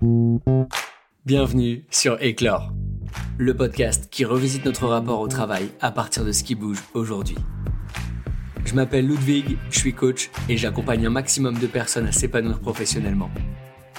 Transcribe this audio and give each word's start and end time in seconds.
Bienvenue 0.00 1.84
sur 1.90 2.22
Éclore, 2.22 2.72
le 3.36 3.56
podcast 3.56 4.08
qui 4.10 4.24
revisite 4.24 4.64
notre 4.64 4.86
rapport 4.86 5.18
au 5.18 5.26
travail 5.26 5.70
à 5.80 5.90
partir 5.90 6.24
de 6.24 6.30
ce 6.30 6.44
qui 6.44 6.54
bouge 6.54 6.78
aujourd'hui. 6.94 7.34
Je 8.64 8.74
m'appelle 8.74 9.08
Ludwig, 9.08 9.56
je 9.70 9.78
suis 9.78 9.94
coach 9.94 10.30
et 10.48 10.56
j'accompagne 10.56 11.06
un 11.06 11.10
maximum 11.10 11.58
de 11.58 11.66
personnes 11.66 12.06
à 12.06 12.12
s'épanouir 12.12 12.60
professionnellement. 12.60 13.30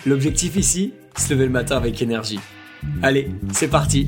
L'objectif 0.05 0.55
ici, 0.55 0.93
se 1.17 1.33
lever 1.33 1.45
le 1.45 1.51
matin 1.51 1.75
avec 1.75 2.01
énergie. 2.01 2.39
Allez, 3.01 3.29
c'est 3.51 3.67
parti 3.67 4.07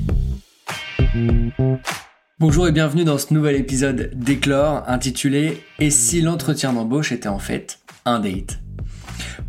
Bonjour 2.39 2.69
et 2.69 2.71
bienvenue 2.71 3.03
dans 3.03 3.17
ce 3.17 3.33
nouvel 3.33 3.57
épisode 3.57 4.11
d'Éclore 4.13 4.83
intitulé 4.87 5.61
Et 5.79 5.89
si 5.89 6.21
l'entretien 6.21 6.71
d'embauche 6.71 7.11
était 7.11 7.27
en 7.27 7.39
fait 7.39 7.79
un 8.05 8.21
date? 8.21 8.59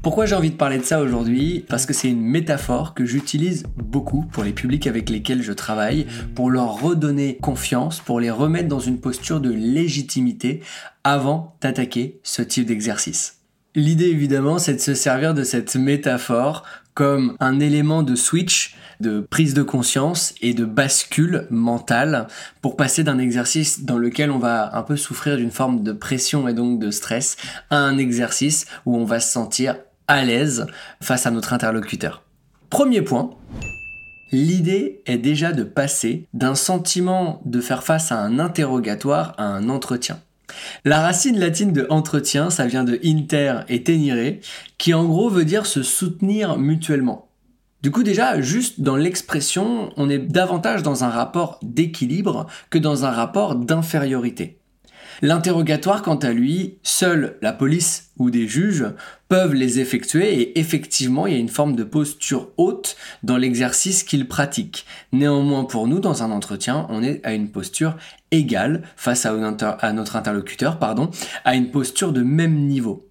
Pourquoi 0.03 0.27
j'ai 0.27 0.35
envie 0.35 0.51
de 0.51 0.57
parler 0.57 0.79
de 0.79 0.85
ça 0.85 1.01
aujourd'hui? 1.01 1.65
Parce 1.69 1.87
que 1.87 1.93
c'est 1.93 2.11
une 2.11 2.21
métaphore 2.21 2.93
que 2.93 3.05
j'utilise 3.05 3.63
beaucoup 3.77 4.23
pour 4.33 4.43
les 4.43 4.53
publics 4.53 4.89
avec 4.89 5.09
lesquels 5.09 5.43
je 5.43 5.53
travaille, 5.53 6.07
pour 6.35 6.51
leur 6.51 6.81
redonner 6.81 7.39
confiance, 7.41 8.01
pour 8.01 8.19
les 8.19 8.31
remettre 8.31 8.69
dans 8.69 8.81
une 8.81 9.01
posture 9.01 9.41
de 9.41 9.51
légitimité 9.51 10.61
avant 11.05 11.57
d'attaquer 11.61 12.21
ce 12.25 12.43
type 12.43 12.67
d'exercice. 12.67 13.39
L'idée 13.77 14.09
évidemment 14.09 14.59
c'est 14.59 14.75
de 14.75 14.81
se 14.81 14.95
servir 14.95 15.35
de 15.35 15.45
cette 15.45 15.77
métaphore 15.77 16.65
comme 16.95 17.37
un 17.41 17.59
élément 17.61 18.03
de 18.03 18.17
switch, 18.17 18.77
de 19.01 19.21
prise 19.21 19.55
de 19.55 19.63
conscience 19.63 20.35
et 20.43 20.53
de 20.53 20.65
bascule 20.65 21.47
mentale 21.49 22.27
pour 22.61 22.77
passer 22.77 23.05
d'un 23.05 23.19
exercice 23.19 23.85
dans 23.85 23.99
lequel 23.99 24.31
on 24.31 24.39
va 24.39 24.77
un 24.77 24.83
peu 24.83 24.97
souffrir 24.97 25.37
d'une 25.37 25.51
forme 25.51 25.83
de 25.83 25.93
pression 25.93 26.49
et 26.49 26.55
donc 26.55 26.81
de 26.81 26.91
stress 26.91 27.37
à 27.71 27.79
un 27.79 27.99
exercice 27.99 28.67
où 28.85 28.97
on 28.97 29.05
va 29.05 29.21
se 29.21 29.33
sentir 29.33 29.77
à 30.13 30.25
l'aise 30.25 30.67
face 31.01 31.27
à 31.27 31.31
notre 31.31 31.53
interlocuteur. 31.53 32.23
Premier 32.69 33.03
point, 33.03 33.31
l'idée 34.31 35.03
est 35.07 35.19
déjà 35.19 35.53
de 35.53 35.65
passer 35.65 36.27
d'un 36.35 36.55
sentiment 36.55 37.41
de 37.45 37.61
faire 37.61 37.83
face 37.83 38.13
à 38.13 38.19
un 38.19 38.39
interrogatoire 38.39 39.35
à 39.39 39.45
un 39.45 39.69
entretien. 39.69 40.21
La 40.85 41.01
racine 41.01 41.39
latine 41.39 41.73
de 41.73 41.87
entretien, 41.89 42.51
ça 42.51 42.67
vient 42.67 42.85
de 42.85 43.01
inter 43.05 43.61
et 43.69 43.83
tenire, 43.83 44.37
qui 44.77 44.93
en 44.93 45.05
gros 45.07 45.31
veut 45.31 45.47
dire 45.47 45.65
se 45.65 45.83
soutenir 45.83 46.59
mutuellement. 46.59 47.29
Du 47.83 47.91
coup 47.91 48.03
déjà, 48.03 48.41
juste 48.41 48.81
dans 48.83 48.97
l'expression, 48.97 49.93
on 49.97 50.11
est 50.11 50.19
davantage 50.19 50.83
dans 50.83 51.05
un 51.05 51.09
rapport 51.09 51.59
d'équilibre 51.63 52.47
que 52.69 52.79
dans 52.79 53.07
un 53.07 53.11
rapport 53.11 53.57
d'infériorité. 53.57 54.59
L'interrogatoire, 55.25 56.03
quant 56.03 56.17
à 56.17 56.33
lui, 56.33 56.79
seule 56.83 57.37
la 57.43 57.53
police 57.53 58.11
ou 58.19 58.33
des 58.33 58.49
juges 58.49 58.87
peuvent 59.29 59.55
les 59.55 59.79
effectuer 59.79 60.41
et 60.41 60.59
effectivement, 60.59 61.29
il 61.29 61.33
y 61.33 61.37
a 61.37 61.39
une 61.39 61.49
forme 61.49 61.77
de 61.77 61.85
posture 61.85 62.49
haute 62.57 62.97
dans 63.23 63.37
l'exercice 63.37 64.03
qu'ils 64.03 64.27
pratiquent. 64.27 64.85
Néanmoins, 65.13 65.63
pour 65.63 65.87
nous, 65.87 66.01
dans 66.01 66.25
un 66.25 66.33
entretien, 66.33 66.89
on 66.91 67.05
est 67.05 67.25
à 67.25 67.35
une 67.35 67.53
posture 67.53 67.97
égale 68.33 68.83
face 68.97 69.25
à, 69.25 69.33
notre 69.93 70.17
interlocuteur, 70.17 70.81
pardon, 70.81 71.09
à 71.45 71.55
une 71.55 71.71
posture 71.71 72.13
de 72.13 72.23
même 72.23 72.67
niveau. 72.67 73.09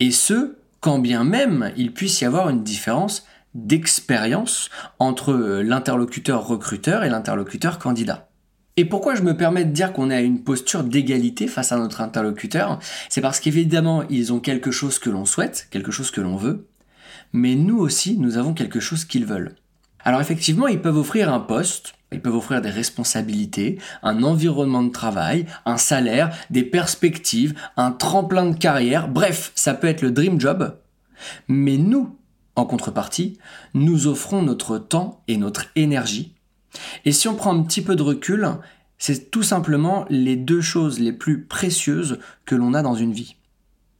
Et 0.00 0.10
ce, 0.10 0.56
quand 0.80 0.98
bien 0.98 1.22
même 1.22 1.70
il 1.76 1.92
puisse 1.92 2.20
y 2.20 2.24
avoir 2.24 2.50
une 2.50 2.64
différence 2.64 3.26
d'expérience 3.54 4.70
entre 4.98 5.32
l'interlocuteur 5.62 6.48
recruteur 6.48 7.04
et 7.04 7.10
l'interlocuteur 7.10 7.78
candidat. 7.78 8.28
Et 8.76 8.84
pourquoi 8.84 9.14
je 9.14 9.22
me 9.22 9.36
permets 9.36 9.64
de 9.64 9.70
dire 9.70 9.92
qu'on 9.92 10.10
est 10.10 10.16
à 10.16 10.20
une 10.20 10.42
posture 10.42 10.82
d'égalité 10.82 11.46
face 11.46 11.70
à 11.70 11.76
notre 11.76 12.00
interlocuteur 12.00 12.80
C'est 13.08 13.20
parce 13.20 13.38
qu'évidemment, 13.38 14.02
ils 14.10 14.32
ont 14.32 14.40
quelque 14.40 14.72
chose 14.72 14.98
que 14.98 15.10
l'on 15.10 15.26
souhaite, 15.26 15.68
quelque 15.70 15.92
chose 15.92 16.10
que 16.10 16.20
l'on 16.20 16.36
veut, 16.36 16.66
mais 17.32 17.54
nous 17.54 17.78
aussi, 17.78 18.18
nous 18.18 18.36
avons 18.36 18.52
quelque 18.52 18.80
chose 18.80 19.04
qu'ils 19.04 19.26
veulent. 19.26 19.54
Alors 20.00 20.20
effectivement, 20.20 20.66
ils 20.66 20.82
peuvent 20.82 20.96
offrir 20.96 21.32
un 21.32 21.38
poste, 21.38 21.94
ils 22.10 22.20
peuvent 22.20 22.34
offrir 22.34 22.62
des 22.62 22.70
responsabilités, 22.70 23.78
un 24.02 24.24
environnement 24.24 24.82
de 24.82 24.90
travail, 24.90 25.46
un 25.66 25.76
salaire, 25.76 26.36
des 26.50 26.64
perspectives, 26.64 27.54
un 27.76 27.92
tremplin 27.92 28.46
de 28.46 28.58
carrière, 28.58 29.06
bref, 29.06 29.52
ça 29.54 29.74
peut 29.74 29.86
être 29.86 30.02
le 30.02 30.10
dream 30.10 30.40
job. 30.40 30.76
Mais 31.46 31.76
nous, 31.76 32.18
en 32.56 32.66
contrepartie, 32.66 33.38
nous 33.72 34.08
offrons 34.08 34.42
notre 34.42 34.78
temps 34.78 35.22
et 35.28 35.36
notre 35.36 35.66
énergie 35.76 36.34
et 37.04 37.12
si 37.12 37.28
on 37.28 37.34
prend 37.34 37.56
un 37.56 37.62
petit 37.62 37.82
peu 37.82 37.96
de 37.96 38.02
recul, 38.02 38.48
c'est 38.98 39.30
tout 39.30 39.42
simplement 39.42 40.06
les 40.08 40.36
deux 40.36 40.60
choses 40.60 40.98
les 40.98 41.12
plus 41.12 41.44
précieuses 41.44 42.18
que 42.44 42.54
l'on 42.54 42.74
a 42.74 42.82
dans 42.82 42.94
une 42.94 43.12
vie. 43.12 43.36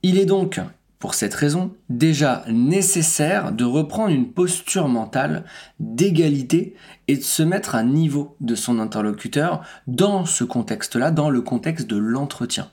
Il 0.03 0.19
est 0.19 0.27
donc, 0.27 0.60
pour 0.99 1.15
cette 1.15 1.34
raison, 1.34 1.75
déjà 1.91 2.44
nécessaire 2.49 3.53
de 3.53 3.65
reprendre 3.65 4.15
une 4.15 4.33
posture 4.33 4.88
mentale 4.88 5.44
d'égalité 5.78 6.75
et 7.09 7.16
de 7.16 7.22
se 7.22 7.43
mettre 7.43 7.75
à 7.75 7.83
niveau 7.83 8.37
de 8.41 8.54
son 8.54 8.78
interlocuteur 8.78 9.62
dans 9.87 10.25
ce 10.25 10.44
contexte-là, 10.44 11.10
dans 11.10 11.28
le 11.28 11.43
contexte 11.43 11.87
de 11.87 11.97
l'entretien. 11.97 12.71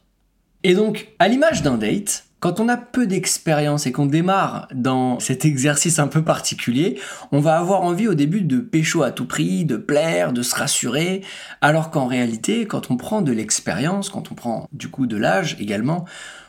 Et 0.64 0.76
donc, 0.76 1.10
à 1.20 1.28
l'image 1.28 1.62
d'un 1.62 1.78
date, 1.78 2.26
quand 2.42 2.60
on 2.60 2.68
a 2.70 2.76
peu 2.76 3.06
d'expérience 3.06 3.86
et 3.86 3.92
qu'on 3.92 4.08
démarre 4.08 4.68
dans 4.74 5.20
cet 5.20 5.46
exercice 5.46 6.00
un 6.00 6.08
peu 6.08 6.24
particulier, 6.24 7.00
on 7.32 7.40
va 7.40 7.60
avoir 7.60 7.84
envie 7.84 8.08
au 8.08 8.16
début 8.16 8.42
de 8.42 8.58
pécho 8.58 9.04
à 9.04 9.12
tout 9.12 9.28
prix, 9.28 9.64
de 9.64 9.78
plaire, 9.78 10.34
de 10.34 10.42
se 10.42 10.56
rassurer, 10.56 11.22
alors 11.62 11.92
qu'en 11.92 12.08
réalité, 12.08 12.66
quand 12.66 12.90
on 12.90 12.98
prend 12.98 13.22
de 13.22 13.32
l'expérience, 13.32 14.10
quand 14.10 14.32
on 14.32 14.36
prend 14.36 14.68
du 14.74 14.90
coup 14.90 15.06
de 15.06 15.18
l'âge 15.18 15.56
également, 15.60 16.06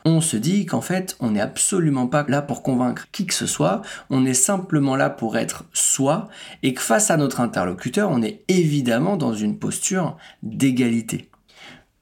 on 0.06 0.22
se 0.22 0.38
dit 0.38 0.64
qu'en 0.64 0.80
fait, 0.80 1.14
on 1.20 1.32
n'est 1.32 1.42
absolument 1.42 2.06
pas 2.06 2.24
là 2.26 2.40
pour 2.40 2.62
convaincre 2.62 3.08
qui 3.12 3.26
que 3.26 3.34
ce 3.34 3.46
soit, 3.46 3.82
on 4.08 4.24
est 4.24 4.32
simplement 4.32 4.96
là 4.96 5.10
pour 5.10 5.36
être 5.36 5.66
soi, 5.74 6.28
et 6.62 6.72
que 6.72 6.80
face 6.80 7.10
à 7.10 7.18
notre 7.18 7.40
interlocuteur, 7.40 8.10
on 8.10 8.22
est 8.22 8.44
évidemment 8.48 9.18
dans 9.18 9.34
une 9.34 9.58
posture 9.58 10.16
d'égalité. 10.42 11.28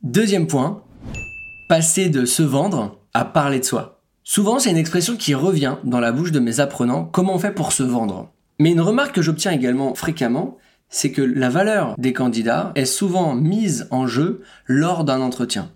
Deuxième 0.04 0.46
point, 0.46 0.84
passer 1.68 2.08
de 2.08 2.24
se 2.24 2.44
vendre 2.44 2.99
à 3.15 3.25
parler 3.25 3.60
de 3.60 3.65
soi. 3.65 4.00
Souvent, 4.25 4.59
c'est 4.59 4.71
une 4.71 4.76
expression 4.76 5.16
qui 5.16 5.34
revient 5.34 5.76
dans 5.84 6.00
la 6.00 6.12
bouche 6.12 6.32
de 6.32 6.41
mes 6.41 6.60
apprenants, 6.60 7.04
comment 7.04 7.34
on 7.34 7.38
fait 7.38 7.54
pour 7.54 7.72
se 7.72 7.82
vendre. 7.82 8.31
Mais 8.59 8.72
une 8.72 8.81
remarque 8.81 9.15
que 9.15 9.22
j'obtiens 9.22 9.53
également 9.53 9.94
fréquemment, 9.94 10.59
c'est 10.88 11.12
que 11.12 11.22
la 11.22 11.48
valeur 11.48 11.94
des 11.98 12.12
candidats 12.12 12.72
est 12.75 12.84
souvent 12.84 13.34
mise 13.34 13.88
en 13.91 14.06
jeu 14.06 14.43
lors 14.66 15.04
d'un 15.04 15.21
entretien. 15.21 15.71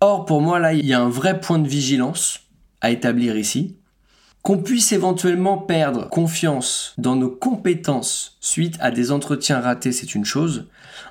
Or, 0.00 0.24
pour 0.24 0.40
moi, 0.40 0.58
là, 0.60 0.72
il 0.72 0.86
y 0.86 0.94
a 0.94 1.00
un 1.00 1.08
vrai 1.08 1.40
point 1.40 1.58
de 1.58 1.68
vigilance 1.68 2.40
à 2.80 2.90
établir 2.90 3.36
ici. 3.36 3.76
Qu'on 4.42 4.58
puisse 4.58 4.92
éventuellement 4.92 5.58
perdre 5.58 6.08
confiance 6.08 6.94
dans 6.96 7.16
nos 7.16 7.28
compétences 7.30 8.38
suite 8.40 8.76
à 8.80 8.92
des 8.92 9.10
entretiens 9.10 9.60
ratés, 9.60 9.92
c'est 9.92 10.14
une 10.14 10.24
chose. 10.24 10.68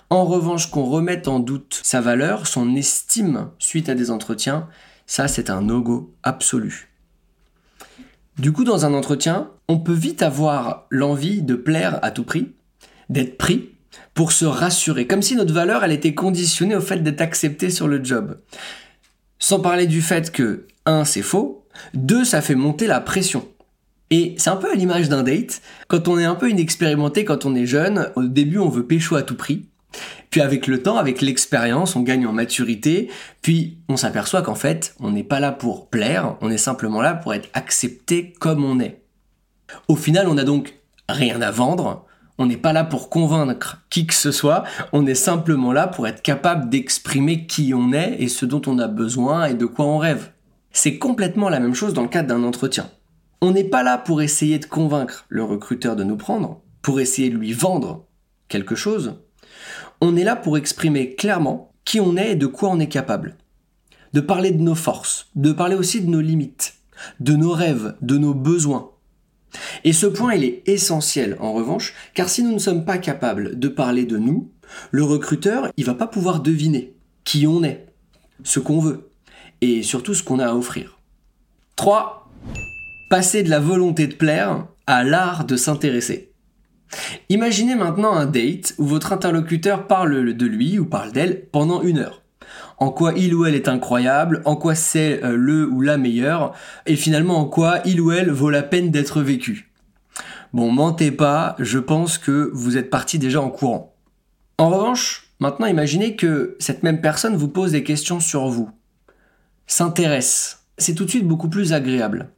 En 0.10 0.24
revanche, 0.24 0.72
qu'on 0.72 0.86
remette 0.86 1.28
en 1.28 1.40
doute 1.40 1.80
sa 1.84 2.00
valeur, 2.00 2.48
son 2.48 2.76
estime 2.76 3.50
suite 3.60 3.90
à 3.90 3.96
des 3.96 4.10
entretiens, 4.10 4.68
ça, 5.08 5.28
c'est 5.28 5.50
un 5.50 5.62
no-go 5.62 6.14
absolu. 6.22 6.90
Du 8.38 8.52
coup, 8.52 8.64
dans 8.64 8.86
un 8.86 8.94
entretien, 8.94 9.50
on 9.68 9.80
peut 9.80 9.94
vite 9.94 10.22
avoir 10.22 10.86
l'envie 10.92 11.42
de 11.42 11.56
plaire 11.56 11.98
à 12.04 12.12
tout 12.12 12.24
prix, 12.24 12.52
d'être 13.10 13.38
pris, 13.38 13.72
pour 14.14 14.32
se 14.32 14.46
rassurer, 14.46 15.08
comme 15.08 15.22
si 15.22 15.36
notre 15.36 15.54
valeur, 15.54 15.84
elle 15.84 15.92
était 15.92 16.14
conditionnée 16.14 16.76
au 16.76 16.82
fait 16.82 17.02
d'être 17.02 17.22
accepté 17.22 17.70
sur 17.70 17.88
le 17.88 18.04
job. 18.04 18.38
Sans 19.40 19.60
parler 19.60 19.88
du 19.88 20.02
fait 20.02 20.32
que, 20.32 20.68
un, 20.86 21.06
c'est 21.06 21.22
faux, 21.22 21.66
deux, 21.94 22.26
ça 22.26 22.42
fait 22.42 22.56
monter 22.56 22.86
la 22.86 23.00
pression. 23.00 23.48
Et 24.10 24.36
c'est 24.38 24.50
un 24.50 24.56
peu 24.56 24.72
à 24.72 24.76
l'image 24.76 25.10
d'un 25.10 25.24
date, 25.24 25.62
quand 25.88 26.08
on 26.08 26.20
est 26.20 26.26
un 26.26 26.36
peu 26.36 26.50
inexpérimenté, 26.50 27.26
quand 27.26 27.46
on 27.46 27.56
est 27.56 27.66
jeune, 27.66 28.12
au 28.16 28.24
début 28.24 28.58
on 28.58 28.70
veut 28.70 28.86
pécho 28.86 29.16
à 29.16 29.24
tout 29.24 29.36
prix, 29.36 29.66
puis 30.30 30.42
avec 30.42 30.68
le 30.68 30.82
temps, 30.82 30.98
avec 30.98 31.22
l'expérience, 31.22 31.96
on 31.96 32.02
gagne 32.02 32.28
en 32.28 32.34
maturité, 32.34 33.10
puis 33.42 33.78
on 33.88 33.98
s'aperçoit 33.98 34.42
qu'en 34.42 34.56
fait, 34.56 34.96
on 35.00 35.12
n'est 35.12 35.24
pas 35.24 35.40
là 35.40 35.52
pour 35.52 35.90
plaire, 35.90 36.36
on 36.42 36.50
est 36.50 36.58
simplement 36.58 37.02
là 37.02 37.14
pour 37.16 37.34
être 37.34 37.50
accepté 37.54 38.34
comme 38.40 38.64
on 38.64 38.80
est. 38.80 39.02
Au 39.88 39.96
final, 39.96 40.28
on 40.28 40.36
n'a 40.36 40.44
donc 40.44 40.76
rien 41.10 41.42
à 41.42 41.52
vendre, 41.52 42.06
on 42.38 42.46
n'est 42.46 42.58
pas 42.58 42.74
là 42.74 42.84
pour 42.84 43.10
convaincre 43.10 43.82
qui 43.90 44.06
que 44.06 44.14
ce 44.14 44.32
soit, 44.32 44.64
on 44.92 45.06
est 45.06 45.16
simplement 45.16 45.72
là 45.72 45.88
pour 45.88 46.08
être 46.08 46.22
capable 46.22 46.70
d'exprimer 46.70 47.48
qui 47.48 47.74
on 47.74 47.94
est 47.94 48.18
et 48.20 48.28
ce 48.28 48.46
dont 48.46 48.62
on 48.68 48.80
a 48.80 48.88
besoin 48.88 49.46
et 49.46 49.54
de 49.54 49.66
quoi 49.66 49.86
on 49.86 49.98
rêve. 49.98 50.32
C'est 50.72 51.00
complètement 51.00 51.50
la 51.50 51.60
même 51.60 51.74
chose 51.74 51.94
dans 51.94 52.04
le 52.04 52.08
cadre 52.08 52.30
d'un 52.30 52.44
entretien. 52.44 52.90
On 53.42 53.52
n'est 53.52 53.64
pas 53.64 53.84
là 53.84 53.98
pour 53.98 54.22
essayer 54.22 54.60
de 54.60 54.66
convaincre 54.66 55.26
le 55.30 55.44
recruteur 55.44 55.96
de 55.96 56.04
nous 56.04 56.18
prendre, 56.18 56.62
pour 56.82 57.00
essayer 57.00 57.30
de 57.30 57.38
lui 57.38 57.54
vendre 57.54 58.06
quelque 58.48 58.76
chose, 58.76 59.16
on 60.02 60.16
est 60.16 60.24
là 60.24 60.36
pour 60.36 60.58
exprimer 60.58 61.16
clairement 61.16 61.72
qui 61.86 62.00
on 62.00 62.18
est 62.18 62.32
et 62.32 62.36
de 62.36 62.48
quoi 62.48 62.70
on 62.70 62.80
est 62.80 62.88
capable. 62.88 63.36
De 64.14 64.22
parler 64.22 64.52
de 64.52 64.62
nos 64.62 64.76
forces, 64.76 65.30
de 65.36 65.52
parler 65.52 65.76
aussi 65.76 66.02
de 66.02 66.10
nos 66.10 66.22
limites, 66.22 66.76
de 67.20 67.34
nos 67.34 67.52
rêves, 67.52 67.96
de 68.02 68.18
nos 68.18 68.34
besoins. 68.34 68.92
Et 69.84 69.94
ce 69.94 70.06
point, 70.06 70.36
il 70.36 70.44
est 70.44 70.64
essentiel 70.68 71.38
en 71.40 71.54
revanche, 71.54 71.94
car 72.14 72.30
si 72.30 72.44
nous 72.44 72.54
ne 72.54 72.60
sommes 72.60 72.86
pas 72.86 72.98
capables 72.98 73.58
de 73.58 73.68
parler 73.68 74.06
de 74.06 74.18
nous, 74.18 74.52
le 74.92 75.04
recruteur, 75.04 75.72
il 75.78 75.86
va 75.86 75.94
pas 75.94 76.08
pouvoir 76.08 76.42
deviner 76.42 76.94
qui 77.24 77.48
on 77.48 77.64
est, 77.64 77.86
ce 78.44 78.60
qu'on 78.60 78.80
veut, 78.80 79.10
et 79.62 79.84
surtout 79.84 80.14
ce 80.14 80.24
qu'on 80.24 80.40
a 80.40 80.48
à 80.48 80.56
offrir. 80.56 81.00
3. 81.76 82.30
Passer 83.10 83.44
de 83.44 83.50
la 83.50 83.60
volonté 83.60 84.08
de 84.08 84.16
plaire 84.16 84.68
à 84.86 85.04
l'art 85.04 85.46
de 85.46 85.56
s'intéresser. 85.56 86.34
Imaginez 87.30 87.76
maintenant 87.76 88.14
un 88.14 88.26
date 88.26 88.74
où 88.78 88.86
votre 88.86 89.14
interlocuteur 89.14 89.88
parle 89.88 90.34
de 90.34 90.46
lui 90.46 90.80
ou 90.80 90.86
parle 90.86 91.12
d'elle 91.12 91.46
pendant 91.52 91.82
une 91.82 92.00
heure. 92.00 92.24
En 92.78 92.92
quoi 92.92 93.14
il 93.14 93.34
ou 93.34 93.46
elle 93.46 93.56
est 93.56 93.68
incroyable, 93.68 94.42
en 94.46 94.56
quoi 94.56 94.76
c'est 94.76 95.24
euh, 95.24 95.36
le 95.36 95.68
ou 95.68 95.82
la 95.82 95.98
meilleure, 95.98 96.54
et 96.86 96.96
finalement 96.96 97.40
en 97.40 97.46
quoi 97.46 97.80
il 97.86 98.00
ou 98.00 98.12
elle 98.12 98.30
vaut 98.30 98.50
la 98.50 98.64
peine 98.64 98.92
d'être 98.92 99.22
vécu. 99.22 99.72
Bon, 100.54 100.72
mentez 100.72 101.12
pas, 101.12 101.56
je 101.60 101.80
pense 101.80 102.18
que 102.18 102.52
vous 102.54 102.78
êtes 102.78 102.90
parti 102.90 103.20
déjà 103.20 103.42
en 103.42 103.50
courant. 103.50 103.96
En 104.60 104.70
revanche, 104.70 105.34
maintenant 105.40 105.68
imaginez 105.68 106.16
que 106.16 106.56
cette 106.60 106.84
même 106.84 107.02
personne 107.02 107.36
vous 107.36 107.50
pose 107.50 107.72
des 107.72 107.84
questions 107.84 108.20
sur 108.20 108.48
vous, 108.48 108.70
s'intéresse. 109.66 110.66
C'est 110.78 110.94
tout 110.94 111.06
de 111.06 111.10
suite 111.10 111.28
beaucoup 111.28 111.50
plus 111.50 111.74
agréable. 111.74 112.30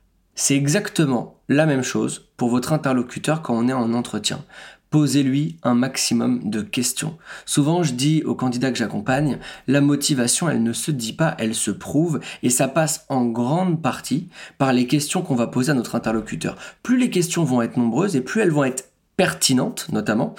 C'est 0.42 0.56
exactement 0.56 1.36
la 1.50 1.66
même 1.66 1.84
chose 1.84 2.30
pour 2.38 2.48
votre 2.48 2.72
interlocuteur 2.72 3.42
quand 3.42 3.54
on 3.54 3.68
est 3.68 3.74
en 3.74 3.92
entretien. 3.92 4.46
Posez-lui 4.90 5.58
un 5.64 5.74
maximum 5.74 6.50
de 6.50 6.62
questions. 6.62 7.18
Souvent, 7.46 7.84
je 7.84 7.92
dis 7.92 8.24
aux 8.24 8.36
candidats 8.36 8.72
que 8.72 8.78
j'accompagne, 8.78 9.40
la 9.68 9.82
motivation, 9.82 10.48
elle 10.48 10.64
ne 10.64 10.72
se 10.72 10.92
dit 10.92 11.12
pas, 11.12 11.36
elle 11.40 11.54
se 11.54 11.72
prouve, 11.72 12.22
et 12.42 12.50
ça 12.50 12.70
passe 12.70 13.06
en 13.10 13.26
grande 13.26 13.82
partie 13.82 14.30
par 14.58 14.72
les 14.72 14.88
questions 14.88 15.24
qu'on 15.24 15.36
va 15.36 15.48
poser 15.48 15.72
à 15.72 15.76
notre 15.76 15.96
interlocuteur. 15.96 16.56
Plus 16.84 16.98
les 16.98 17.10
questions 17.10 17.44
vont 17.44 17.62
être 17.62 17.76
nombreuses 17.76 18.16
et 18.16 18.22
plus 18.22 18.40
elles 18.40 18.50
vont 18.50 18.64
être 18.64 18.94
pertinentes, 19.18 19.88
notamment, 19.92 20.36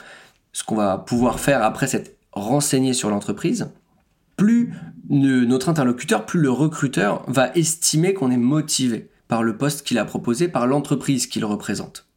ce 0.54 0.64
qu'on 0.64 0.76
va 0.76 0.96
pouvoir 0.96 1.40
faire 1.40 1.62
après 1.62 1.88
s'être 1.88 2.16
renseigné 2.32 2.94
sur 2.94 3.10
l'entreprise, 3.10 3.68
plus 4.38 4.72
notre 5.10 5.68
interlocuteur, 5.68 6.24
plus 6.24 6.40
le 6.40 6.50
recruteur 6.50 7.22
va 7.28 7.54
estimer 7.54 8.14
qu'on 8.14 8.30
est 8.30 8.38
motivé 8.38 9.09
par 9.30 9.44
le 9.44 9.56
poste 9.56 9.86
qu'il 9.86 9.98
a 9.98 10.04
proposé, 10.04 10.48
par 10.48 10.66
l'entreprise 10.66 11.28
qu'il 11.28 11.44
représente. 11.44 12.08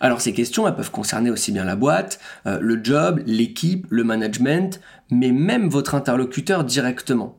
Alors 0.00 0.22
ces 0.22 0.32
questions, 0.32 0.66
elles 0.66 0.74
peuvent 0.74 0.90
concerner 0.90 1.30
aussi 1.30 1.52
bien 1.52 1.64
la 1.64 1.76
boîte, 1.76 2.18
euh, 2.46 2.58
le 2.58 2.82
job, 2.82 3.22
l'équipe, 3.26 3.86
le 3.90 4.02
management, 4.02 4.80
mais 5.10 5.30
même 5.30 5.68
votre 5.68 5.94
interlocuteur 5.94 6.64
directement. 6.64 7.38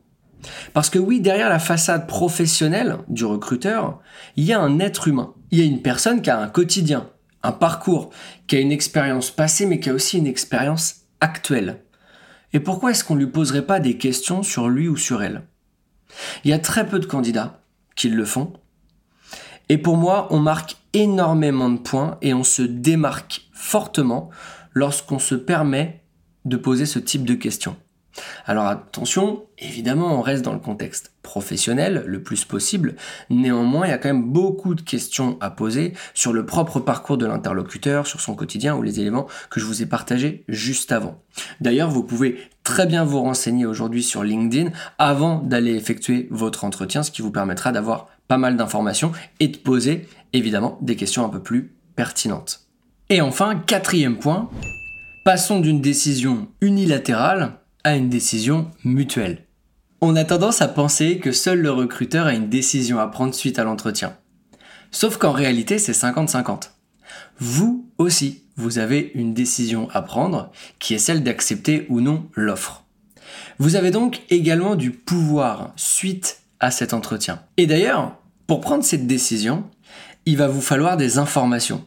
Parce 0.72 0.90
que 0.90 1.00
oui, 1.00 1.20
derrière 1.20 1.48
la 1.48 1.58
façade 1.58 2.06
professionnelle 2.06 2.98
du 3.08 3.24
recruteur, 3.24 3.98
il 4.36 4.44
y 4.44 4.52
a 4.52 4.60
un 4.60 4.78
être 4.78 5.08
humain. 5.08 5.34
Il 5.50 5.58
y 5.58 5.62
a 5.62 5.64
une 5.64 5.82
personne 5.82 6.22
qui 6.22 6.30
a 6.30 6.38
un 6.38 6.48
quotidien, 6.48 7.10
un 7.42 7.52
parcours, 7.52 8.10
qui 8.46 8.56
a 8.56 8.60
une 8.60 8.72
expérience 8.72 9.32
passée, 9.32 9.66
mais 9.66 9.80
qui 9.80 9.90
a 9.90 9.94
aussi 9.94 10.18
une 10.18 10.26
expérience 10.28 11.02
actuelle. 11.20 11.82
Et 12.52 12.60
pourquoi 12.60 12.92
est-ce 12.92 13.02
qu'on 13.02 13.16
ne 13.16 13.24
lui 13.24 13.30
poserait 13.30 13.66
pas 13.66 13.80
des 13.80 13.98
questions 13.98 14.44
sur 14.44 14.68
lui 14.68 14.86
ou 14.86 14.96
sur 14.96 15.20
elle? 15.22 15.42
Il 16.44 16.50
y 16.50 16.54
a 16.54 16.60
très 16.60 16.86
peu 16.86 17.00
de 17.00 17.06
candidats 17.06 17.60
qui 17.96 18.08
le 18.08 18.24
font, 18.24 18.52
et 19.68 19.78
pour 19.78 19.96
moi, 19.96 20.28
on 20.30 20.38
marque 20.38 20.76
énormément 20.92 21.70
de 21.70 21.78
points 21.78 22.18
et 22.22 22.34
on 22.34 22.44
se 22.44 22.62
démarque 22.62 23.48
fortement 23.52 24.30
lorsqu'on 24.74 25.18
se 25.18 25.34
permet 25.34 26.02
de 26.44 26.56
poser 26.56 26.86
ce 26.86 26.98
type 26.98 27.24
de 27.24 27.34
questions. 27.34 27.76
Alors 28.46 28.66
attention, 28.66 29.44
évidemment, 29.58 30.18
on 30.18 30.22
reste 30.22 30.44
dans 30.44 30.52
le 30.52 30.58
contexte 30.58 31.12
professionnel 31.22 32.04
le 32.06 32.22
plus 32.22 32.44
possible. 32.44 32.96
Néanmoins, 33.30 33.86
il 33.86 33.90
y 33.90 33.92
a 33.92 33.98
quand 33.98 34.08
même 34.08 34.32
beaucoup 34.32 34.74
de 34.74 34.80
questions 34.80 35.36
à 35.40 35.50
poser 35.50 35.92
sur 36.14 36.32
le 36.32 36.46
propre 36.46 36.80
parcours 36.80 37.18
de 37.18 37.26
l'interlocuteur, 37.26 38.06
sur 38.06 38.20
son 38.20 38.34
quotidien 38.34 38.76
ou 38.76 38.82
les 38.82 39.00
éléments 39.00 39.26
que 39.50 39.60
je 39.60 39.66
vous 39.66 39.82
ai 39.82 39.86
partagés 39.86 40.44
juste 40.48 40.92
avant. 40.92 41.20
D'ailleurs, 41.60 41.90
vous 41.90 42.04
pouvez 42.04 42.38
très 42.62 42.86
bien 42.86 43.04
vous 43.04 43.20
renseigner 43.20 43.66
aujourd'hui 43.66 44.02
sur 44.02 44.22
LinkedIn 44.22 44.70
avant 44.98 45.40
d'aller 45.40 45.74
effectuer 45.74 46.28
votre 46.30 46.64
entretien, 46.64 47.02
ce 47.02 47.10
qui 47.10 47.22
vous 47.22 47.32
permettra 47.32 47.72
d'avoir 47.72 48.08
pas 48.28 48.38
mal 48.38 48.56
d'informations 48.56 49.12
et 49.40 49.48
de 49.48 49.56
poser 49.56 50.08
évidemment 50.32 50.78
des 50.80 50.96
questions 50.96 51.24
un 51.24 51.28
peu 51.28 51.40
plus 51.40 51.74
pertinentes. 51.94 52.66
Et 53.08 53.20
enfin, 53.20 53.56
quatrième 53.56 54.18
point, 54.18 54.50
passons 55.24 55.60
d'une 55.60 55.80
décision 55.80 56.48
unilatérale 56.60 57.52
à 57.84 57.94
une 57.96 58.08
décision 58.08 58.70
mutuelle. 58.84 59.44
On 60.00 60.16
a 60.16 60.24
tendance 60.24 60.60
à 60.60 60.68
penser 60.68 61.18
que 61.18 61.32
seul 61.32 61.60
le 61.60 61.70
recruteur 61.70 62.26
a 62.26 62.34
une 62.34 62.48
décision 62.48 62.98
à 62.98 63.06
prendre 63.06 63.34
suite 63.34 63.58
à 63.58 63.64
l'entretien. 63.64 64.16
Sauf 64.90 65.16
qu'en 65.16 65.32
réalité, 65.32 65.78
c'est 65.78 65.92
50-50. 65.92 66.70
Vous 67.38 67.88
aussi, 67.98 68.42
vous 68.56 68.78
avez 68.78 69.12
une 69.14 69.34
décision 69.34 69.88
à 69.90 70.02
prendre 70.02 70.50
qui 70.78 70.94
est 70.94 70.98
celle 70.98 71.22
d'accepter 71.22 71.86
ou 71.88 72.00
non 72.00 72.28
l'offre. 72.34 72.84
Vous 73.58 73.76
avez 73.76 73.90
donc 73.90 74.22
également 74.30 74.74
du 74.74 74.90
pouvoir 74.90 75.72
suite 75.76 76.35
à 76.60 76.70
cet 76.70 76.94
entretien. 76.94 77.40
Et 77.56 77.66
d'ailleurs, 77.66 78.16
pour 78.46 78.60
prendre 78.60 78.84
cette 78.84 79.06
décision, 79.06 79.64
il 80.24 80.36
va 80.36 80.48
vous 80.48 80.60
falloir 80.60 80.96
des 80.96 81.18
informations. 81.18 81.84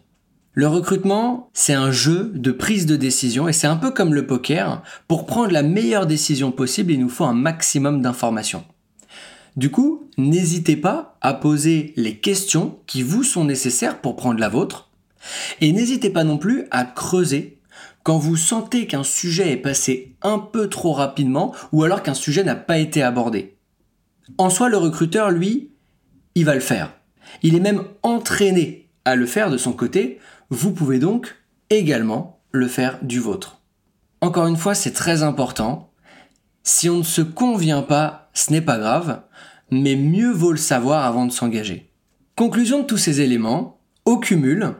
Le 0.53 0.67
recrutement, 0.67 1.49
c'est 1.53 1.73
un 1.73 1.91
jeu 1.91 2.31
de 2.33 2.51
prise 2.51 2.85
de 2.85 2.95
décision 2.95 3.47
et 3.47 3.53
c'est 3.53 3.67
un 3.67 3.77
peu 3.77 3.91
comme 3.91 4.13
le 4.13 4.27
poker. 4.27 4.81
Pour 5.07 5.25
prendre 5.25 5.51
la 5.51 5.63
meilleure 5.63 6.07
décision 6.07 6.51
possible, 6.51 6.91
il 6.91 6.99
nous 6.99 7.09
faut 7.09 7.25
un 7.25 7.33
maximum 7.33 8.01
d'informations. 8.01 8.65
Du 9.55 9.71
coup, 9.71 10.09
n'hésitez 10.17 10.75
pas 10.75 11.17
à 11.21 11.33
poser 11.33 11.93
les 11.95 12.17
questions 12.17 12.79
qui 12.87 13.03
vous 13.03 13.23
sont 13.23 13.45
nécessaires 13.45 14.01
pour 14.01 14.15
prendre 14.15 14.39
la 14.39 14.49
vôtre. 14.49 14.89
Et 15.61 15.71
n'hésitez 15.71 16.09
pas 16.09 16.23
non 16.23 16.37
plus 16.37 16.65
à 16.71 16.83
creuser 16.85 17.59
quand 18.03 18.17
vous 18.17 18.37
sentez 18.37 18.87
qu'un 18.87 19.03
sujet 19.03 19.51
est 19.51 19.57
passé 19.57 20.15
un 20.21 20.39
peu 20.39 20.69
trop 20.69 20.93
rapidement 20.93 21.53
ou 21.71 21.83
alors 21.83 22.01
qu'un 22.03 22.13
sujet 22.13 22.43
n'a 22.43 22.55
pas 22.55 22.79
été 22.79 23.03
abordé. 23.03 23.58
En 24.37 24.49
soi, 24.49 24.69
le 24.69 24.77
recruteur, 24.77 25.31
lui, 25.31 25.71
il 26.35 26.45
va 26.45 26.55
le 26.55 26.61
faire. 26.61 26.93
Il 27.43 27.55
est 27.55 27.59
même 27.59 27.83
entraîné 28.03 28.89
à 29.05 29.15
le 29.15 29.25
faire 29.25 29.49
de 29.49 29.57
son 29.57 29.73
côté 29.73 30.19
vous 30.49 30.71
pouvez 30.71 30.99
donc 30.99 31.35
également 31.69 32.41
le 32.51 32.67
faire 32.67 32.97
du 33.03 33.19
vôtre. 33.19 33.61
Encore 34.21 34.47
une 34.47 34.57
fois, 34.57 34.73
c'est 34.73 34.93
très 34.93 35.23
important. 35.23 35.91
Si 36.63 36.89
on 36.89 36.97
ne 36.97 37.03
se 37.03 37.21
convient 37.21 37.83
pas, 37.83 38.29
ce 38.33 38.51
n'est 38.51 38.61
pas 38.61 38.79
grave, 38.79 39.21
mais 39.71 39.95
mieux 39.95 40.31
vaut 40.31 40.51
le 40.51 40.57
savoir 40.57 41.05
avant 41.05 41.25
de 41.25 41.31
s'engager. 41.31 41.91
Conclusion 42.35 42.81
de 42.81 42.85
tous 42.85 42.97
ces 42.97 43.21
éléments, 43.21 43.79
au 44.05 44.17
cumul, 44.17 44.73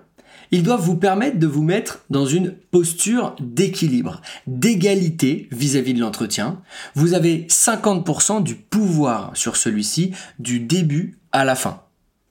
ils 0.51 0.63
doivent 0.63 0.81
vous 0.81 0.95
permettre 0.95 1.37
de 1.37 1.47
vous 1.47 1.63
mettre 1.63 2.05
dans 2.09 2.25
une 2.25 2.51
posture 2.51 3.35
d'équilibre, 3.39 4.21
d'égalité 4.47 5.47
vis-à-vis 5.51 5.93
de 5.93 5.99
l'entretien. 5.99 6.61
Vous 6.95 7.13
avez 7.13 7.45
50% 7.49 8.43
du 8.43 8.55
pouvoir 8.55 9.31
sur 9.35 9.55
celui-ci 9.55 10.13
du 10.39 10.59
début 10.59 11.19
à 11.31 11.45
la 11.45 11.55
fin. 11.55 11.83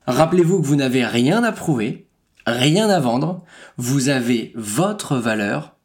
Rappelez-vous 0.06 0.60
que 0.60 0.66
vous 0.66 0.76
n'avez 0.76 1.04
rien 1.04 1.44
à 1.44 1.52
prouver, 1.52 2.06
rien 2.46 2.88
à 2.88 2.98
vendre, 2.98 3.44
vous 3.76 4.08
avez 4.08 4.52
votre 4.54 5.16
valeur 5.16 5.76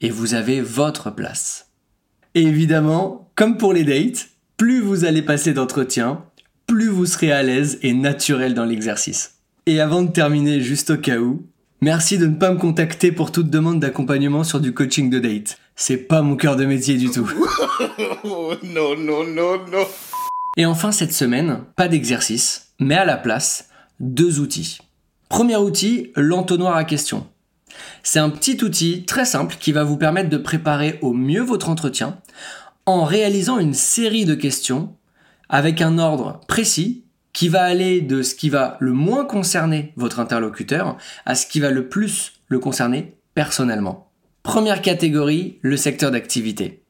et 0.00 0.10
vous 0.10 0.34
avez 0.34 0.60
votre 0.60 1.10
place. 1.10 1.70
Et 2.34 2.42
évidemment, 2.42 3.30
comme 3.34 3.58
pour 3.58 3.72
les 3.72 3.84
dates, 3.84 4.28
plus 4.56 4.80
vous 4.80 5.04
allez 5.04 5.22
passer 5.22 5.52
d'entretien, 5.52 6.24
plus 6.66 6.88
vous 6.88 7.06
serez 7.06 7.32
à 7.32 7.42
l'aise 7.42 7.78
et 7.82 7.92
naturel 7.92 8.54
dans 8.54 8.64
l'exercice. 8.64 9.36
Et 9.66 9.80
avant 9.80 10.02
de 10.02 10.10
terminer, 10.10 10.60
juste 10.60 10.90
au 10.90 10.96
cas 10.96 11.18
où, 11.18 11.46
merci 11.80 12.18
de 12.18 12.26
ne 12.26 12.36
pas 12.36 12.52
me 12.52 12.58
contacter 12.58 13.12
pour 13.12 13.32
toute 13.32 13.50
demande 13.50 13.80
d'accompagnement 13.80 14.44
sur 14.44 14.60
du 14.60 14.72
coaching 14.72 15.10
de 15.10 15.18
date. 15.18 15.58
C'est 15.74 15.96
pas 15.96 16.22
mon 16.22 16.36
cœur 16.36 16.56
de 16.56 16.64
métier 16.64 16.96
du 16.96 17.10
tout. 17.10 17.28
non, 18.24 18.96
non, 18.96 19.24
non, 19.24 19.58
non. 19.70 19.86
Et 20.56 20.66
enfin, 20.66 20.92
cette 20.92 21.12
semaine, 21.12 21.60
pas 21.76 21.88
d'exercice, 21.88 22.72
mais 22.78 22.94
à 22.94 23.04
la 23.04 23.16
place, 23.16 23.68
deux 24.00 24.40
outils. 24.40 24.78
Premier 25.28 25.56
outil, 25.56 26.12
l'entonnoir 26.16 26.76
à 26.76 26.84
questions. 26.84 27.26
C'est 28.02 28.20
un 28.20 28.30
petit 28.30 28.62
outil 28.62 29.04
très 29.04 29.24
simple 29.24 29.56
qui 29.58 29.72
va 29.72 29.84
vous 29.84 29.96
permettre 29.96 30.30
de 30.30 30.38
préparer 30.38 30.98
au 31.02 31.12
mieux 31.12 31.42
votre 31.42 31.68
entretien 31.68 32.18
en 32.86 33.04
réalisant 33.04 33.58
une 33.58 33.74
série 33.74 34.24
de 34.24 34.34
questions 34.34 34.94
avec 35.48 35.82
un 35.82 35.98
ordre 35.98 36.40
précis 36.46 37.04
qui 37.36 37.50
va 37.50 37.64
aller 37.64 38.00
de 38.00 38.22
ce 38.22 38.34
qui 38.34 38.48
va 38.48 38.78
le 38.80 38.92
moins 38.92 39.26
concerner 39.26 39.92
votre 39.96 40.20
interlocuteur 40.20 40.96
à 41.26 41.34
ce 41.34 41.46
qui 41.46 41.60
va 41.60 41.70
le 41.70 41.90
plus 41.90 42.32
le 42.48 42.58
concerner 42.58 43.18
personnellement. 43.34 44.10
Première 44.42 44.80
catégorie, 44.80 45.58
le 45.60 45.76
secteur 45.76 46.10
d'activité. 46.10 46.85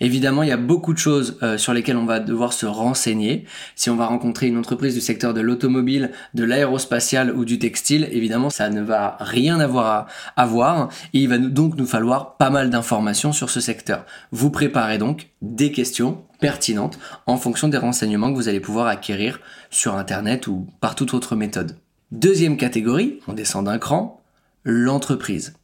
Évidemment, 0.00 0.42
il 0.42 0.48
y 0.48 0.52
a 0.52 0.56
beaucoup 0.56 0.92
de 0.92 0.98
choses 0.98 1.38
euh, 1.42 1.58
sur 1.58 1.72
lesquelles 1.72 1.96
on 1.96 2.06
va 2.06 2.20
devoir 2.20 2.52
se 2.52 2.66
renseigner. 2.66 3.44
Si 3.76 3.90
on 3.90 3.96
va 3.96 4.06
rencontrer 4.06 4.46
une 4.46 4.56
entreprise 4.58 4.94
du 4.94 5.00
secteur 5.00 5.34
de 5.34 5.40
l'automobile, 5.40 6.10
de 6.34 6.44
l'aérospatial 6.44 7.34
ou 7.34 7.44
du 7.44 7.58
textile, 7.58 8.08
évidemment, 8.10 8.50
ça 8.50 8.70
ne 8.70 8.82
va 8.82 9.16
rien 9.20 9.60
avoir 9.60 10.06
à, 10.36 10.46
voir 10.46 10.88
et 11.12 11.18
il 11.18 11.28
va 11.28 11.38
donc 11.38 11.76
nous 11.76 11.86
falloir 11.86 12.36
pas 12.36 12.50
mal 12.50 12.70
d'informations 12.70 13.32
sur 13.32 13.50
ce 13.50 13.60
secteur. 13.60 14.04
Vous 14.32 14.50
préparez 14.50 14.98
donc 14.98 15.28
des 15.42 15.72
questions 15.72 16.24
pertinentes 16.40 16.98
en 17.26 17.36
fonction 17.36 17.68
des 17.68 17.78
renseignements 17.78 18.30
que 18.30 18.36
vous 18.36 18.48
allez 18.48 18.60
pouvoir 18.60 18.86
acquérir 18.86 19.40
sur 19.70 19.96
Internet 19.96 20.46
ou 20.46 20.66
par 20.80 20.94
toute 20.94 21.14
autre 21.14 21.36
méthode. 21.36 21.76
Deuxième 22.10 22.56
catégorie, 22.56 23.20
on 23.28 23.34
descend 23.34 23.66
d'un 23.66 23.78
cran, 23.78 24.20
l'entreprise. 24.64 25.54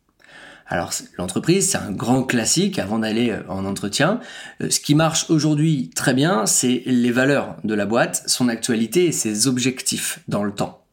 Alors 0.69 0.93
l'entreprise, 1.17 1.71
c'est 1.71 1.79
un 1.79 1.93
grand 1.93 2.25
classique 2.25 2.79
avant 2.79 2.99
d'aller 2.99 3.31
euh, 3.31 3.43
en 3.49 3.65
entretien. 3.65 4.21
Euh, 4.61 4.71
ce 4.71 4.81
qui 4.81 4.95
marche 4.95 5.31
aujourd'hui 5.31 5.91
très 5.95 6.13
bien, 6.13 6.45
c'est 6.47 6.83
les 6.87 7.13
valeurs 7.13 7.57
de 7.63 7.75
la 7.75 7.87
boîte, 7.87 8.25
son 8.27 8.49
actualité 8.49 9.07
et 9.07 9.13
ses 9.13 9.47
objectifs 9.47 10.21
dans 10.27 10.43
le 10.43 10.53
temps. 10.53 10.85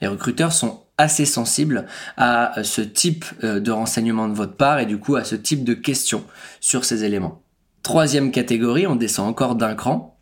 Les 0.00 0.08
recruteurs 0.08 0.52
sont 0.52 0.84
assez 0.96 1.26
sensible 1.26 1.86
à 2.16 2.54
ce 2.62 2.80
type 2.80 3.24
euh, 3.44 3.60
de 3.60 3.70
renseignement 3.70 4.28
de 4.28 4.34
votre 4.34 4.56
part 4.56 4.78
et 4.78 4.86
du 4.86 4.98
coup 4.98 5.16
à 5.16 5.24
ce 5.24 5.36
type 5.36 5.62
de 5.62 5.74
questions 5.74 6.24
sur 6.60 6.84
ces 6.84 7.04
éléments. 7.04 7.42
Troisième 7.82 8.32
catégorie, 8.32 8.86
on 8.86 8.96
descend 8.96 9.28
encore 9.28 9.54
d'un 9.56 9.74
cran, 9.74 10.18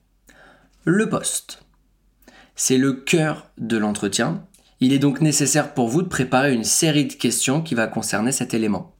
le 0.84 1.08
poste. 1.08 1.62
C'est 2.56 2.78
le 2.78 2.92
cœur 2.92 3.50
de 3.58 3.76
l'entretien. 3.76 4.44
Il 4.80 4.92
est 4.92 4.98
donc 4.98 5.20
nécessaire 5.20 5.74
pour 5.74 5.88
vous 5.88 6.02
de 6.02 6.08
préparer 6.08 6.52
une 6.52 6.64
série 6.64 7.06
de 7.06 7.12
questions 7.12 7.62
qui 7.62 7.74
va 7.74 7.86
concerner 7.86 8.32
cet 8.32 8.52
élément. 8.52 8.95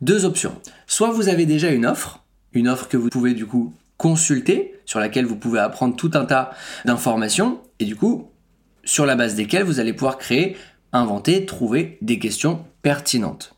Deux 0.00 0.24
options. 0.24 0.54
Soit 0.86 1.10
vous 1.10 1.28
avez 1.28 1.44
déjà 1.44 1.70
une 1.70 1.84
offre, 1.84 2.24
une 2.52 2.68
offre 2.68 2.88
que 2.88 2.96
vous 2.96 3.10
pouvez 3.10 3.34
du 3.34 3.46
coup 3.46 3.74
consulter, 3.98 4.80
sur 4.86 4.98
laquelle 4.98 5.26
vous 5.26 5.36
pouvez 5.36 5.60
apprendre 5.60 5.94
tout 5.94 6.10
un 6.14 6.24
tas 6.24 6.52
d'informations, 6.86 7.60
et 7.80 7.84
du 7.84 7.96
coup, 7.96 8.30
sur 8.82 9.04
la 9.04 9.14
base 9.14 9.34
desquelles 9.34 9.62
vous 9.62 9.78
allez 9.78 9.92
pouvoir 9.92 10.16
créer, 10.16 10.56
inventer, 10.92 11.44
trouver 11.44 11.98
des 12.00 12.18
questions 12.18 12.64
pertinentes. 12.80 13.54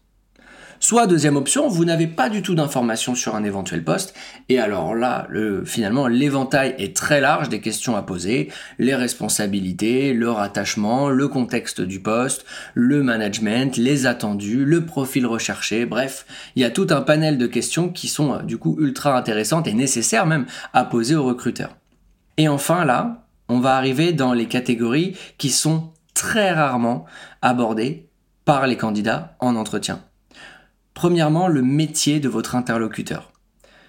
Soit 0.85 1.07
deuxième 1.07 1.37
option, 1.37 1.69
vous 1.69 1.85
n'avez 1.85 2.09
pas 2.09 2.29
du 2.29 2.43
tout 2.43 2.57
d'informations 2.57 3.15
sur 3.15 3.37
un 3.37 3.45
éventuel 3.45 3.85
poste, 3.85 4.15
et 4.49 4.59
alors 4.59 4.97
là, 4.97 5.29
le, 5.31 5.65
finalement, 5.65 6.09
l'éventail 6.09 6.75
est 6.77 6.97
très 6.97 7.21
large 7.21 7.49
des 7.49 7.61
questions 7.61 7.95
à 7.95 8.03
poser, 8.03 8.51
les 8.81 8.97
responsabilités, 8.97 10.13
le 10.13 10.29
rattachement, 10.29 11.09
le 11.09 11.29
contexte 11.29 11.81
du 11.81 12.01
poste, 12.01 12.45
le 12.75 13.05
management, 13.05 13.77
les 13.77 14.07
attendus, 14.07 14.65
le 14.65 14.85
profil 14.85 15.25
recherché, 15.25 15.87
bref, 15.87 16.27
il 16.57 16.63
y 16.63 16.65
a 16.65 16.71
tout 16.71 16.89
un 16.91 17.03
panel 17.03 17.39
de 17.39 17.47
questions 17.47 17.89
qui 17.89 18.09
sont 18.09 18.35
euh, 18.35 18.43
du 18.43 18.59
coup 18.59 18.77
ultra 18.81 19.17
intéressantes 19.17 19.69
et 19.69 19.75
nécessaires 19.75 20.27
même 20.27 20.47
à 20.73 20.85
poser 20.85 21.15
aux 21.15 21.25
recruteurs. 21.25 21.77
Et 22.39 22.49
enfin 22.49 22.85
là, 22.85 23.29
on 23.49 23.61
va 23.61 23.77
arriver 23.77 24.13
dans 24.13 24.33
les 24.33 24.47
catégories 24.47 25.17
qui 25.39 25.51
sont 25.51 25.93
très 26.13 26.51
rarement 26.51 27.05
abordées 27.41 28.09
par 28.45 28.67
les 28.67 28.77
candidats 28.77 29.37
en 29.39 29.55
entretien. 29.55 30.03
Premièrement, 30.95 31.49
le 31.49 31.63
métier 31.63 32.21
de 32.21 32.29
votre 32.29 32.55
interlocuteur. 32.55 33.33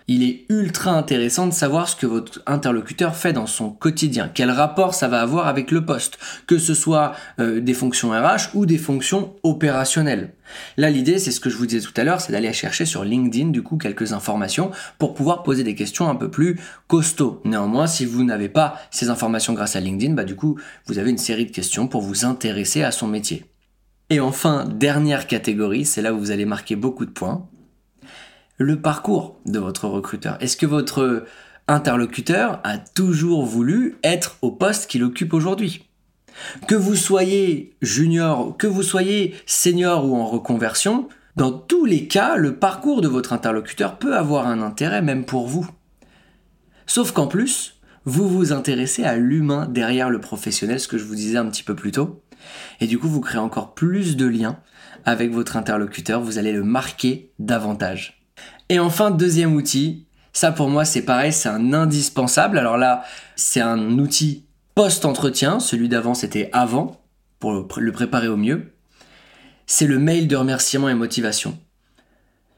Il 0.08 0.24
est 0.24 0.46
ultra 0.50 0.92
intéressant 0.92 1.48
de 1.48 1.54
savoir 1.54 1.88
ce 1.88 1.96
que 1.96 2.06
votre 2.06 2.42
interlocuteur 2.46 3.16
fait 3.16 3.32
dans 3.32 3.48
son 3.48 3.70
quotidien, 3.70 4.30
quel 4.34 4.52
rapport 4.52 4.94
ça 4.94 5.08
va 5.08 5.22
avoir 5.22 5.48
avec 5.48 5.72
le 5.72 5.86
poste, 5.86 6.18
que 6.46 6.58
ce 6.58 6.74
soit 6.74 7.14
euh, 7.40 7.62
des 7.62 7.74
fonctions 7.74 8.12
RH 8.12 8.54
ou 8.54 8.66
des 8.66 8.78
fonctions 8.78 9.34
opérationnelles. 9.44 10.34
Là, 10.76 10.90
l'idée, 10.90 11.20
c'est 11.20 11.32
ce 11.32 11.40
que 11.40 11.50
je 11.50 11.56
vous 11.56 11.66
disais 11.66 11.88
tout 11.88 11.94
à 11.96 12.04
l'heure, 12.04 12.20
c'est 12.20 12.34
d'aller 12.34 12.52
chercher 12.52 12.86
sur 12.86 13.06
LinkedIn 13.06 13.50
du 13.50 13.64
coup 13.64 13.78
quelques 13.78 14.12
informations 14.12 14.72
pour 15.00 15.14
pouvoir 15.14 15.42
poser 15.42 15.64
des 15.64 15.76
questions 15.76 16.10
un 16.10 16.16
peu 16.16 16.30
plus 16.30 16.60
costauds. 16.88 17.42
Néanmoins, 17.46 17.88
si 17.88 18.06
vous 18.06 18.26
n'avez 18.26 18.50
pas 18.50 18.78
ces 18.92 19.10
informations 19.10 19.54
grâce 19.54 19.78
à 19.78 19.80
LinkedIn, 19.80 20.16
bah 20.16 20.26
du 20.26 20.36
coup, 20.36 20.60
vous 20.88 21.00
avez 21.00 21.12
une 21.12 21.18
série 21.18 21.46
de 21.46 21.52
questions 21.52 21.88
pour 21.88 22.02
vous 22.02 22.26
intéresser 22.26 22.84
à 22.84 22.92
son 22.92 23.08
métier. 23.08 23.46
Et 24.10 24.20
enfin, 24.20 24.66
dernière 24.66 25.28
catégorie, 25.28 25.86
c'est 25.86 26.02
là 26.02 26.14
où 26.14 26.20
vous 26.20 26.32
allez 26.32 26.46
marquer 26.46 26.76
beaucoup 26.76 27.06
de 27.06 27.12
points, 27.12 27.48
le 28.58 28.80
parcours 28.80 29.40
de 29.46 29.60
votre 29.60 29.88
recruteur. 29.88 30.38
Est-ce 30.40 30.58
que 30.58 30.66
votre 30.66 31.26
interlocuteur 31.68 32.60
a 32.64 32.78
toujours 32.78 33.46
voulu 33.46 33.98
être 34.04 34.38
au 34.42 34.52
poste 34.52 34.90
qu'il 34.90 35.04
occupe 35.04 35.34
aujourd'hui? 35.34 35.90
Que 36.68 36.76
vous 36.76 36.96
soyez 36.96 37.76
junior, 37.82 38.58
que 38.58 38.68
vous 38.68 38.84
soyez 38.84 39.36
senior 39.46 40.06
ou 40.06 40.16
en 40.16 40.26
reconversion, 40.26 41.08
dans 41.36 41.52
tous 41.52 41.86
les 41.86 42.08
cas, 42.08 42.36
le 42.36 42.56
parcours 42.56 43.02
de 43.02 43.08
votre 43.08 43.34
interlocuteur 43.34 43.98
peut 43.98 44.16
avoir 44.16 44.48
un 44.48 44.62
intérêt 44.62 45.02
même 45.02 45.26
pour 45.26 45.48
vous. 45.48 45.68
Sauf 46.86 47.12
qu'en 47.12 47.28
plus, 47.28 47.80
vous 48.06 48.28
vous 48.28 48.52
intéressez 48.52 49.04
à 49.04 49.16
l'humain 49.16 49.68
derrière 49.68 50.10
le 50.10 50.20
professionnel, 50.20 50.80
ce 50.80 50.88
que 50.88 50.98
je 50.98 51.06
vous 51.06 51.16
disais 51.16 51.38
un 51.38 51.48
petit 51.48 51.64
peu 51.64 51.76
plus 51.76 51.92
tôt. 51.92 52.23
Et 52.80 52.88
du 52.88 53.00
coup, 53.00 53.08
vous 53.08 53.22
créez 53.22 53.40
encore 53.40 53.74
plus 53.74 54.16
de 54.18 54.26
liens 54.26 54.60
avec 55.06 55.32
votre 55.32 55.58
interlocuteur, 55.58 56.22
vous 56.22 56.38
allez 56.38 56.54
le 56.54 56.64
marquer 56.64 57.32
davantage. 57.40 58.22
Et 58.70 58.80
enfin, 58.80 59.12
deuxième 59.12 59.54
outil, 59.54 60.08
ça 60.32 60.52
pour 60.52 60.70
moi 60.70 60.86
c'est 60.86 61.04
pareil, 61.04 61.34
c'est 61.34 61.50
un 61.50 61.74
indispensable. 61.74 62.58
Alors 62.58 62.78
là, 62.78 63.04
c'est 63.36 63.62
un 63.62 63.98
outil 64.00 64.46
post-entretien, 64.76 65.60
celui 65.60 65.90
d'avant 65.90 66.14
c'était 66.14 66.50
avant, 66.54 67.02
pour 67.40 67.52
le 67.52 67.92
préparer 67.92 68.30
au 68.30 68.38
mieux. 68.38 68.74
C'est 69.66 69.88
le 69.88 70.00
mail 70.00 70.28
de 70.28 70.36
remerciement 70.36 70.90
et 70.90 70.94
motivation. 70.94 71.58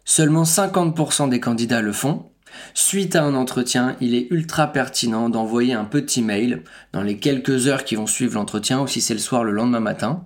Seulement 0.06 0.44
50% 0.44 1.30
des 1.30 1.40
candidats 1.40 1.82
le 1.82 1.92
font, 1.92 2.30
Suite 2.74 3.16
à 3.16 3.24
un 3.24 3.36
entretien, 3.36 3.96
il 4.02 4.16
est 4.16 4.28
ultra 4.32 4.68
pertinent 4.68 5.30
d'envoyer 5.30 5.74
un 5.74 5.86
petit 5.86 6.22
mail 6.22 6.64
dans 6.94 7.02
les 7.02 7.18
quelques 7.18 7.68
heures 7.68 7.84
qui 7.84 7.96
vont 7.96 8.08
suivre 8.08 8.36
l'entretien 8.36 8.82
ou 8.82 8.88
si 8.88 9.02
c'est 9.02 9.14
le 9.14 9.20
soir 9.20 9.44
le 9.44 9.52
lendemain 9.52 9.80
matin, 9.80 10.26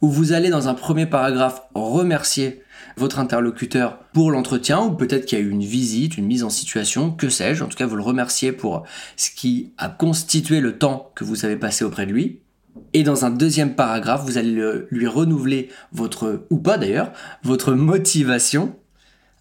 où 0.00 0.10
vous 0.10 0.32
allez 0.32 0.50
dans 0.50 0.68
un 0.68 0.74
premier 0.74 1.06
paragraphe 1.06 1.62
remercier 1.74 2.62
votre 2.96 3.18
interlocuteur 3.18 3.98
pour 4.12 4.30
l'entretien 4.30 4.80
ou 4.82 4.90
peut-être 4.92 5.26
qu'il 5.26 5.38
y 5.38 5.40
a 5.40 5.44
eu 5.44 5.50
une 5.50 5.64
visite, 5.64 6.16
une 6.16 6.26
mise 6.26 6.44
en 6.44 6.50
situation, 6.50 7.10
que 7.10 7.28
sais-je. 7.28 7.64
En 7.64 7.68
tout 7.68 7.76
cas, 7.76 7.86
vous 7.86 7.96
le 7.96 8.02
remerciez 8.02 8.52
pour 8.52 8.84
ce 9.16 9.30
qui 9.30 9.72
a 9.78 9.88
constitué 9.88 10.60
le 10.60 10.78
temps 10.78 11.10
que 11.14 11.24
vous 11.24 11.44
avez 11.44 11.56
passé 11.56 11.84
auprès 11.84 12.06
de 12.06 12.12
lui. 12.12 12.40
Et 12.92 13.02
dans 13.02 13.24
un 13.24 13.30
deuxième 13.30 13.74
paragraphe, 13.74 14.24
vous 14.24 14.38
allez 14.38 14.84
lui 14.90 15.06
renouveler 15.06 15.68
votre, 15.92 16.46
ou 16.50 16.58
pas 16.58 16.78
d'ailleurs, 16.78 17.12
votre 17.42 17.72
motivation 17.72 18.76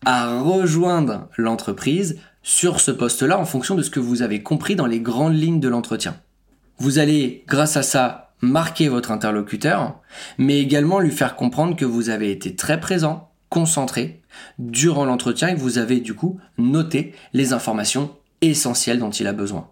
à 0.06 0.40
rejoindre 0.40 1.30
l'entreprise 1.38 2.20
sur 2.42 2.80
ce 2.80 2.92
poste-là 2.92 3.40
en 3.40 3.46
fonction 3.46 3.76
de 3.76 3.82
ce 3.82 3.90
que 3.90 4.00
vous 4.00 4.22
avez 4.22 4.44
compris 4.44 4.76
dans 4.76 4.86
les 4.86 5.00
grandes 5.00 5.36
lignes 5.36 5.60
de 5.60 5.70
l'entretien. 5.70 6.18
Vous 6.78 7.00
allez, 7.00 7.44
grâce 7.48 7.78
à 7.78 7.84
ça, 7.84 8.34
marquer 8.42 8.90
votre 8.90 9.12
interlocuteur, 9.12 10.00
mais 10.38 10.60
également 10.60 11.00
lui 11.00 11.12
faire 11.12 11.36
comprendre 11.36 11.76
que 11.76 11.86
vous 11.86 12.10
avez 12.10 12.32
été 12.32 12.56
très 12.56 12.80
présent, 12.80 13.32
concentré 13.50 14.22
durant 14.60 15.06
l'entretien 15.06 15.50
et 15.50 15.56
que 15.56 15.60
vous 15.60 15.78
avez 15.78 16.00
du 16.00 16.14
coup 16.14 16.40
noté 16.58 17.14
les 17.34 17.54
informations 17.54 18.12
essentielles 18.42 19.00
dont 19.00 19.12
il 19.12 19.28
a 19.28 19.34
besoin. 19.34 19.70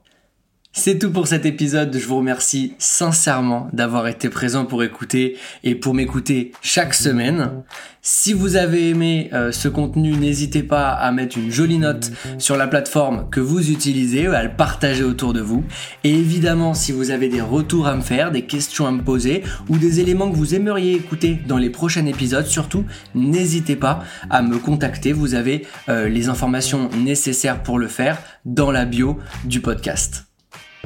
C'est 0.74 1.00
tout 1.00 1.12
pour 1.12 1.28
cet 1.28 1.46
épisode. 1.46 1.96
Je 1.98 2.08
vous 2.08 2.16
remercie 2.16 2.76
sincèrement 2.78 3.68
d'avoir 3.74 4.08
été 4.08 4.30
présent 4.30 4.66
pour 4.66 4.84
écouter 4.84 5.36
et 5.66 5.76
pour 5.76 5.94
m'écouter 5.94 6.54
chaque 6.62 6.94
semaine. 6.94 7.64
Si 8.02 8.32
vous 8.32 8.56
avez 8.56 8.90
aimé 8.90 9.30
euh, 9.34 9.52
ce 9.52 9.68
contenu, 9.68 10.14
n'hésitez 10.14 10.64
pas 10.64 10.92
à 10.92 11.12
mettre 11.12 11.38
une 11.38 11.52
jolie 11.52 11.78
note 11.78 12.14
sur 12.38 12.56
la 12.56 12.68
plateforme 12.68 13.30
que 13.30 13.42
vous 13.42 13.70
utilisez, 13.70 14.28
à 14.28 14.44
le 14.44 14.56
partager 14.56 15.04
autour 15.04 15.34
de 15.34 15.42
vous. 15.42 15.66
Et 16.06 16.14
évidemment, 16.14 16.74
si 16.74 16.94
vous 16.94 17.12
avez 17.12 17.28
des 17.28 17.42
retours 17.42 17.86
à 17.86 17.96
me 17.98 18.02
faire, 18.02 18.32
des 18.32 18.46
questions 18.46 18.88
à 18.88 18.92
me 18.92 19.04
poser 19.04 19.44
ou 19.68 19.78
des 19.78 20.00
éléments 20.00 20.32
que 20.32 20.38
vous 20.38 20.56
aimeriez 20.56 20.94
écouter 20.94 21.38
dans 21.48 21.58
les 21.58 21.70
prochains 21.70 22.06
épisodes, 22.06 22.46
surtout, 22.46 22.86
n'hésitez 23.14 23.76
pas 23.76 24.06
à 24.30 24.42
me 24.42 24.58
contacter. 24.58 25.12
Vous 25.12 25.36
avez 25.36 25.68
euh, 25.90 26.08
les 26.08 26.30
informations 26.30 26.90
nécessaires 26.98 27.62
pour 27.62 27.78
le 27.78 27.90
faire 27.90 28.20
dans 28.46 28.72
la 28.72 28.86
bio 28.86 29.20
du 29.44 29.60
podcast. 29.60 30.31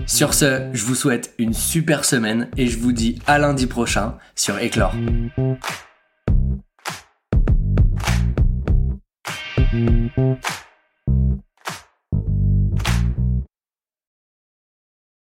Sur 0.06 0.34
ce, 0.34 0.70
je 0.74 0.84
vous 0.86 0.96
souhaite 0.96 1.34
une 1.38 1.54
super 1.54 2.06
semaine 2.06 2.50
et 2.58 2.68
je 2.68 2.78
vous 2.78 2.92
dis 2.92 3.20
à 3.28 3.40
lundi 3.40 3.66
prochain 3.66 4.18
sur 4.36 4.60
Éclore. 4.60 4.94